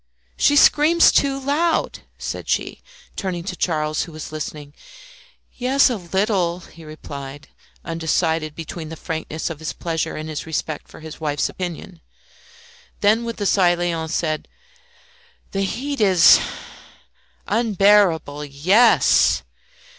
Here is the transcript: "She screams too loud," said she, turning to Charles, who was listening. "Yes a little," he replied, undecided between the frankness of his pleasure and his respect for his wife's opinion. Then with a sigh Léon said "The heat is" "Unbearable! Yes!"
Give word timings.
"She 0.35 0.55
screams 0.55 1.11
too 1.11 1.39
loud," 1.39 1.99
said 2.17 2.49
she, 2.49 2.81
turning 3.15 3.43
to 3.43 3.55
Charles, 3.55 4.05
who 4.05 4.11
was 4.11 4.31
listening. 4.31 4.73
"Yes 5.53 5.91
a 5.91 5.95
little," 5.95 6.61
he 6.61 6.83
replied, 6.83 7.49
undecided 7.85 8.55
between 8.55 8.89
the 8.89 8.95
frankness 8.95 9.51
of 9.51 9.59
his 9.59 9.73
pleasure 9.73 10.15
and 10.15 10.27
his 10.27 10.47
respect 10.47 10.87
for 10.87 11.01
his 11.01 11.21
wife's 11.21 11.49
opinion. 11.49 12.01
Then 13.01 13.25
with 13.25 13.39
a 13.41 13.45
sigh 13.45 13.75
Léon 13.75 14.09
said 14.09 14.47
"The 15.51 15.61
heat 15.61 16.01
is" 16.01 16.39
"Unbearable! 17.47 18.43
Yes!" 18.45 19.43